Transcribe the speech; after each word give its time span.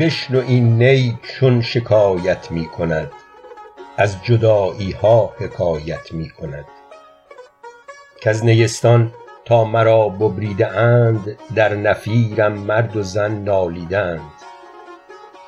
بشنو 0.00 0.42
این 0.48 0.82
نی 0.82 1.18
چون 1.22 1.62
شکایت 1.62 2.50
می 2.50 2.66
کند. 2.66 3.10
از 3.96 4.16
جدایی 4.24 4.92
ها 4.92 5.34
حکایت 5.38 6.12
می 6.12 6.30
کند. 6.30 6.64
کز 8.20 8.44
نیستان 8.44 9.12
تا 9.44 9.64
مرا 9.64 10.08
ببریده 10.08 10.68
اند 10.68 11.36
در 11.54 11.74
نفیرم 11.74 12.52
مرد 12.52 12.96
و 12.96 13.02
زن 13.02 13.34
نالیده 13.34 13.98
اند 13.98 14.30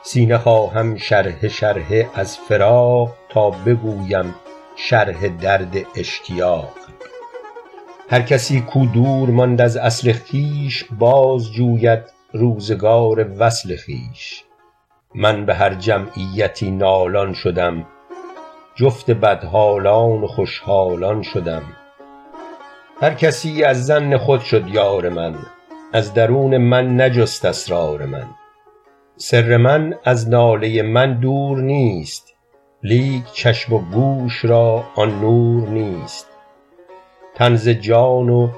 سینه 0.02 0.38
خواهم 0.38 0.96
شرحه 0.96 1.48
شرحه 1.48 2.08
از 2.14 2.38
فراق 2.38 3.14
تا 3.28 3.50
بگویم 3.50 4.34
شرح 4.76 5.28
درد 5.28 5.76
اشتیاق. 5.96 6.74
هر 8.10 8.22
کسی 8.22 8.60
کو 8.60 8.86
دور 8.86 9.30
ماند 9.30 9.60
از 9.60 9.76
اصل 9.76 10.12
خویش 10.12 10.84
باز 10.98 11.52
جوید 11.52 12.21
روزگار 12.34 13.30
وصل 13.38 13.76
خویش. 13.76 14.44
من 15.14 15.46
به 15.46 15.54
هر 15.54 15.74
جمعیتی 15.74 16.70
نالان 16.70 17.32
شدم. 17.32 17.86
جفت 18.76 19.10
بدحالان 19.10 20.22
و 20.22 20.26
خوشحالان 20.26 21.22
شدم. 21.22 21.62
هر 23.00 23.14
کسی 23.14 23.64
از 23.64 23.86
ظن 23.86 24.16
خود 24.16 24.40
شد 24.40 24.68
یار 24.68 25.08
من 25.08 25.34
از 25.92 26.14
درون 26.14 26.56
من 26.56 27.00
نجست 27.00 27.44
اسرار 27.44 28.06
من. 28.06 28.26
سر 29.16 29.56
من 29.56 29.94
از 30.04 30.28
ناله 30.28 30.82
من 30.82 31.20
دور 31.20 31.58
نیست 31.58 32.34
لیک 32.82 33.32
چشم 33.32 33.74
و 33.74 33.78
گوش 33.78 34.44
را 34.44 34.84
آن 34.96 35.20
نور 35.20 35.68
نیست. 35.68 36.26
تن 37.34 37.56
ز 37.56 37.68
جان 37.68 38.30
و 38.30 38.48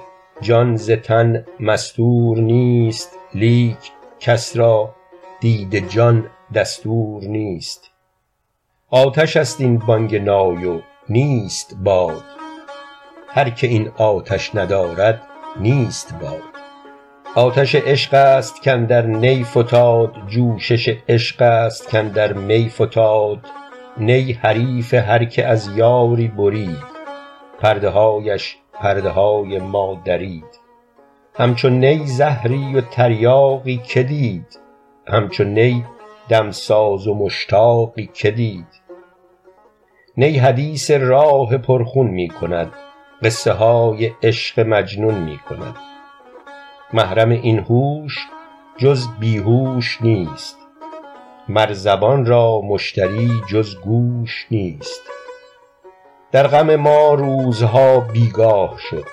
جان 0.44 0.76
ز 0.76 0.90
تن 0.90 1.44
مستور 1.60 2.38
نیست 2.38 3.18
لیک 3.34 3.92
کس 4.20 4.56
را 4.56 4.94
دید 5.40 5.88
جان 5.88 6.30
دستور 6.54 7.22
نیست. 7.22 7.90
آتش 8.90 9.36
است 9.36 9.60
این 9.60 9.78
بانگ 9.78 10.16
نای 10.16 10.64
و 10.64 10.80
نیست 11.08 11.76
باد. 11.84 12.24
هر 13.28 13.50
که 13.50 13.66
این 13.66 13.88
آتش 13.96 14.54
ندارد 14.54 15.22
نیست 15.60 16.14
باد. 16.22 16.42
آتش 17.34 17.74
عشق 17.74 18.14
است 18.14 18.64
کاندر 18.64 19.06
نی 19.06 19.44
فتاد 19.44 20.12
جوشش 20.28 20.96
عشق 21.08 21.42
است 21.42 21.90
کاندر 21.90 22.32
می 22.32 22.68
فتاد 22.68 23.38
نی 23.96 24.32
حریف 24.32 24.94
هر 24.94 25.24
که 25.24 25.46
از 25.46 25.76
یاری 25.76 26.28
برید 26.28 26.84
پرده 27.60 27.88
هایش 27.88 28.56
پرده 28.80 29.10
های 29.10 29.58
ما 29.58 30.02
درید. 30.04 30.60
همچو 31.34 31.68
نی 31.68 32.06
زهری 32.06 32.74
و 32.74 32.80
تریاقی 32.80 33.76
که 33.76 34.02
دید. 34.02 34.58
همچو 35.06 35.44
نی 35.44 35.84
دمساز 36.28 37.06
و 37.08 37.14
مشتاقی 37.14 38.10
که 38.14 38.30
دید. 38.30 38.66
نی 40.16 40.38
حدیث 40.38 40.90
راه 40.90 41.56
پرخون 41.56 42.06
می 42.06 42.28
کند. 42.28 42.72
قصه 43.22 43.52
های 43.52 44.12
عشق 44.22 44.60
مجنون 44.60 45.14
می 45.14 45.38
کند. 45.38 45.76
محرم 46.92 47.30
این 47.30 47.58
هوش 47.58 48.18
جز 48.76 49.08
بی 49.20 49.36
هوش 49.36 50.02
نیست. 50.02 50.58
مر 51.48 51.72
زبان 51.72 52.26
را 52.26 52.60
مشتری 52.60 53.30
جز 53.48 53.76
گوش 53.80 54.46
نیست. 54.50 55.13
در 56.34 56.46
غم 56.46 56.76
ما 56.76 57.14
روزها 57.14 58.00
بی 58.00 58.28
گاه 58.28 58.78
شد. 58.78 59.06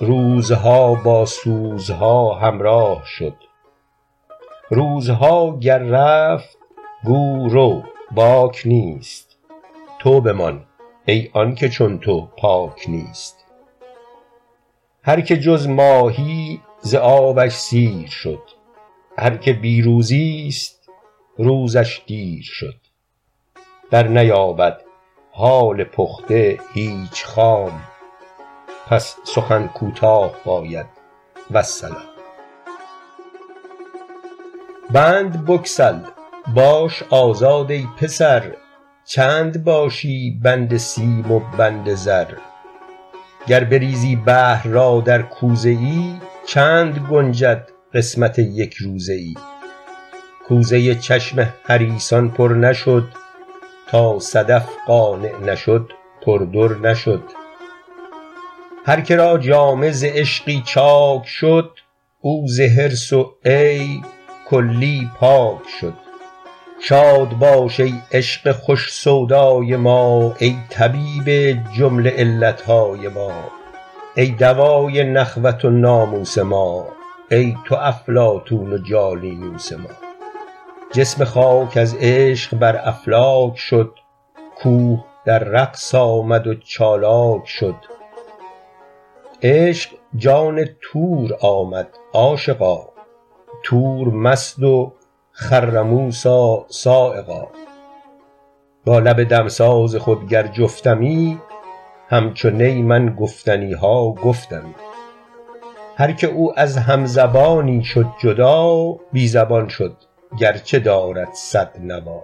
روزها 0.00 0.94
با 0.94 1.24
سوزها 1.24 2.34
همراه 2.34 3.02
شد. 3.06 3.36
روزها 4.70 5.56
گر 5.56 5.78
رفت 5.78 6.58
گو 7.04 7.48
رو 7.48 7.82
باک 8.10 8.62
نیست. 8.64 9.36
تو 9.98 10.20
بمان 10.20 10.64
ای 11.06 11.30
آن 11.32 11.54
که 11.54 11.68
چون 11.68 11.98
تو 11.98 12.28
پاک 12.38 12.84
نیست. 12.88 13.44
هر 15.02 15.20
که 15.20 15.36
جز 15.36 15.68
ماهی 15.68 16.60
ز 16.80 16.94
آبش 16.94 17.52
سیر 17.52 18.08
شد. 18.08 18.42
هر 19.18 19.36
که 19.36 19.52
بی 19.52 19.82
روزیست 19.82 20.88
روزش 21.38 22.02
دیر 22.06 22.42
شد. 22.42 22.80
در 23.90 24.08
نیابد 24.08 24.85
حال 25.38 25.84
پخته 25.84 26.58
هیچ 26.72 27.24
خام. 27.24 27.80
پس 28.86 29.16
سخن 29.24 29.66
کوتاه 29.66 30.32
باید. 30.44 30.86
والسلام. 31.50 32.02
بند 34.90 35.44
بگسل 35.46 35.98
باش 36.54 37.02
آزاد 37.10 37.70
ای 37.70 37.86
پسر. 38.00 38.52
چند 39.04 39.64
باشی 39.64 40.40
بند 40.42 40.76
سیم 40.76 41.32
و 41.32 41.40
بند 41.58 41.94
زر. 41.94 42.34
گر 43.46 43.64
بریزی 43.64 44.16
بحر 44.16 44.68
را 44.68 45.00
در 45.00 45.22
کوزه 45.22 45.70
ای 45.70 46.14
چند 46.46 47.06
گنجد 47.10 47.68
قسمت 47.94 48.38
یک 48.38 48.74
روزه 48.74 49.12
ای. 49.12 49.34
کوزه 50.48 50.94
چشم 50.94 51.52
حریصان 51.64 52.30
پر 52.30 52.48
نشد 52.48 53.25
تا 53.90 54.18
صدف 54.18 54.68
قانع 54.86 55.38
نشد 55.44 55.92
پردر 56.22 56.74
نشد. 56.74 57.22
هر 58.86 59.00
که 59.00 59.16
را 59.16 59.38
جامه 59.38 59.90
ز 59.90 60.04
عشقی 60.04 60.62
چاک 60.66 61.26
شد 61.26 61.70
او 62.20 62.44
ز 62.48 62.60
حرص 62.60 63.12
و 63.12 63.34
عیب 63.44 64.04
کلی 64.48 65.10
پاک 65.18 65.60
شد. 65.80 65.94
شاد 66.80 67.28
باش 67.28 67.80
ای 67.80 67.94
عشق 68.12 68.52
خوش 68.52 68.92
سودای 68.92 69.76
ما 69.76 70.34
ای 70.38 70.56
طبیب 70.70 71.58
جمله 71.78 72.10
علت 72.10 72.60
های 72.60 73.08
ما. 73.08 73.32
ای 74.16 74.26
دوای 74.26 75.04
نخوت 75.04 75.64
و 75.64 75.70
ناموس 75.70 76.38
ما 76.38 76.88
ای 77.30 77.56
تو 77.64 77.74
افلاطون 77.74 78.72
و 78.72 78.78
جالینوس 78.78 79.72
ما. 79.72 80.05
جسم 80.92 81.24
خاک 81.24 81.76
از 81.76 81.96
عشق 82.00 82.56
بر 82.56 82.80
افلاک 82.88 83.56
شد 83.56 83.94
کوه 84.62 85.04
در 85.24 85.38
رقص 85.38 85.94
آمد 85.94 86.46
و 86.46 86.54
چالاک 86.54 87.48
شد. 87.48 87.74
عشق 89.42 89.90
جان 90.16 90.64
طور 90.82 91.36
آمد 91.40 91.88
عاشقا. 92.12 92.88
طور 93.62 94.08
مست 94.08 94.62
و 94.62 94.92
خر 95.30 95.82
موسی 95.82 96.56
صاعقا 96.68 97.46
با 98.84 98.98
لب 98.98 99.22
دمساز 99.22 99.96
خود 99.96 100.28
گر 100.28 100.46
جفتمی 100.46 101.40
همچو 102.08 102.50
نی 102.50 102.82
من 102.82 103.14
گفتنی 103.14 103.72
ها 103.72 104.12
گفتمی. 104.12 104.74
هر 105.96 106.12
که 106.12 106.26
او 106.26 106.58
از 106.58 106.76
همزبانی 106.76 107.84
شد 107.84 108.06
جدا 108.22 108.96
بی 109.12 109.28
زبان 109.28 109.68
شد. 109.68 109.96
گرچه 110.38 110.78
دارد 110.78 111.32
صد 111.32 111.72
نوا. 111.80 112.22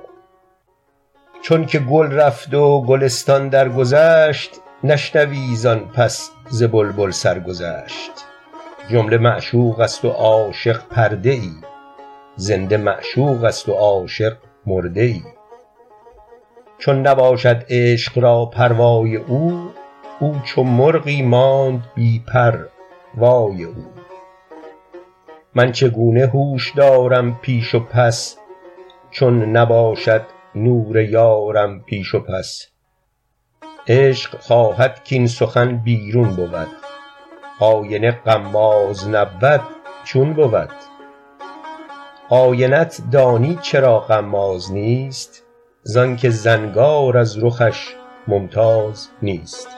چونک 1.43 1.77
گل 1.77 2.13
رفت 2.13 2.55
و 2.55 2.85
گلستان 2.85 3.49
درگذشت 3.49 4.51
نشنوی 4.85 5.57
زان 5.57 5.89
پس 5.89 6.31
ز 6.49 6.63
بلبل 6.63 7.11
سرگذشت. 7.11 8.13
جمله 8.91 9.19
معشوق 9.19 9.81
است 9.81 10.05
و 10.05 10.09
عاشق 10.09 10.89
پرده 10.91 11.31
ای 11.31 11.51
زنده 12.37 12.77
معشوق 12.77 13.45
است 13.45 13.69
و 13.69 13.73
عاشق 13.73 14.37
مرده 14.67 15.03
ای 15.03 15.23
چون 16.79 17.07
نباشد 17.07 17.65
عشق 17.69 18.19
را 18.19 18.47
پروای 18.47 19.17
او 19.17 19.71
او 20.21 20.41
چو 20.45 20.63
مرغی 20.63 21.23
ماند 21.23 21.83
بی 21.95 22.25
پر 22.33 22.59
وای 23.15 23.65
او. 23.65 24.02
من 25.55 25.73
چگونه 25.73 26.27
هوش 26.27 26.73
دارم 26.77 27.39
پیش 27.43 27.75
و 27.75 27.81
پس؟ 27.81 28.37
چون 29.11 29.57
نباشد 29.57 30.23
نور 30.55 31.01
یارم 31.01 31.81
پیش 31.81 32.15
و 32.15 32.21
پس. 32.21 32.67
عشق 33.89 34.41
خواهد 34.41 35.09
کاین 35.11 35.27
سخن 35.27 35.77
بیرون 35.77 36.29
بود. 36.29 36.69
آینه 37.61 38.11
غماز 38.11 39.09
نبود 39.09 39.61
چون 40.05 40.33
بود. 40.33 40.73
آینت 42.29 43.03
دانی 43.13 43.59
چرا 43.63 44.01
غماز 44.01 44.73
نیست؟ 44.73 45.43
زانک 45.83 46.29
زنگار 46.29 47.19
از 47.19 47.45
رخش 47.45 47.95
ممتاز 48.29 49.09
نیست. 49.23 49.69